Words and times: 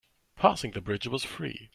Passing 0.35 0.71
the 0.71 0.81
bridge 0.81 1.05
was 1.05 1.23
free. 1.23 1.69